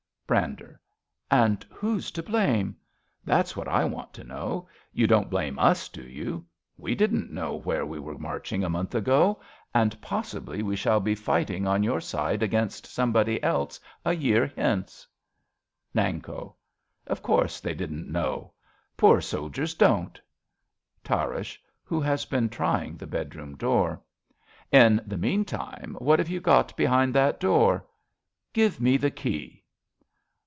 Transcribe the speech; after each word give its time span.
Brander. 0.31 0.79
And 1.29 1.65
who's 1.69 2.09
to 2.11 2.23
blame? 2.23 2.77
That's 3.25 3.57
what 3.57 3.67
I 3.67 3.83
want 3.83 4.13
to 4.13 4.23
know. 4.23 4.69
You 4.93 5.05
don't 5.05 5.29
blame 5.29 5.59
us, 5.59 5.89
do 5.89 6.01
you? 6.03 6.45
We 6.77 6.95
didn't 6.95 7.33
know 7.33 7.57
where 7.57 7.85
we 7.85 7.97
w 7.97 8.13
ere 8.13 8.17
marching 8.17 8.63
a 8.63 8.69
month 8.69 8.95
ago; 8.95 9.41
and 9.75 9.91
28 9.91 9.97
A 9.97 9.99
BELGIAN 9.99 9.99
CHRISTMAS 9.99 9.99
EVE 9.99 10.09
possibly 10.09 10.63
we 10.63 10.75
shall 10.77 10.99
be 11.01 11.15
fighting 11.15 11.67
on 11.67 11.83
your 11.83 11.99
side 11.99 12.41
against 12.41 12.85
somebody 12.87 13.43
else, 13.43 13.77
a 14.05 14.13
year 14.15 14.49
hence. 14.55 15.05
Nanko. 15.93 16.55
Of 17.07 17.21
course 17.21 17.59
they 17.59 17.73
didn't 17.73 18.09
know! 18.09 18.53
Poor 18.95 19.19
soldiers 19.19 19.73
don't. 19.73 20.17
Tarrasch 21.03 21.57
(who 21.83 21.99
has 21.99 22.23
been 22.23 22.47
trying 22.47 22.95
the 22.95 23.05
bedroom 23.07 23.57
door). 23.57 24.01
In 24.71 25.01
the 25.05 25.17
meantime, 25.17 25.97
what 25.99 26.19
have 26.19 26.29
you 26.29 26.39
got 26.39 26.73
behind 26.77 27.13
that 27.15 27.37
door? 27.41 27.85
Give 28.53 28.79
me 28.79 28.95
the 28.95 29.11
key. 29.11 29.57